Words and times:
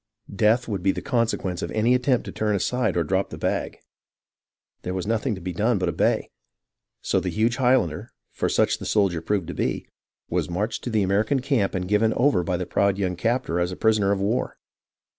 Death 0.35 0.67
would 0.67 0.81
be 0.81 0.91
the 0.91 0.99
consequence 1.03 1.61
of 1.61 1.69
any 1.73 1.93
attempt 1.93 2.25
to 2.25 2.31
turn 2.31 2.55
aside 2.55 2.97
or 2.97 3.03
drop 3.03 3.29
the 3.29 3.37
bag. 3.37 3.77
There 4.81 4.95
was 4.95 5.05
nothing 5.05 5.35
to 5.35 5.41
be 5.41 5.53
done 5.53 5.77
but 5.77 5.87
obey; 5.87 6.31
so 7.03 7.19
the 7.19 7.29
huge 7.29 7.57
Highlander, 7.57 8.09
for 8.31 8.49
such 8.49 8.79
the 8.79 8.85
soldier 8.87 9.21
proved 9.21 9.47
to 9.49 9.53
be, 9.53 9.87
was 10.27 10.49
marched 10.49 10.83
to 10.85 10.89
the 10.89 11.03
American 11.03 11.39
camp 11.39 11.75
and 11.75 11.87
given 11.87 12.15
over 12.15 12.43
by 12.43 12.57
the 12.57 12.65
proud 12.65 12.97
young 12.97 13.15
captor 13.15 13.59
as 13.59 13.71
a 13.71 13.75
prisoner 13.75 14.11
of 14.11 14.19
war. 14.19 14.57